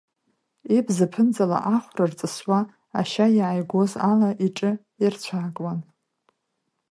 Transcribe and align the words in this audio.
Ибз 0.77 0.97
аԥынҵала 1.05 1.57
ахәра 1.75 2.05
рҵысуа 2.11 2.59
ашьа 2.99 3.27
иааигоз 3.37 3.91
ала 4.09 4.29
иҿы 4.45 4.71
ирцәаакуан. 5.03 5.79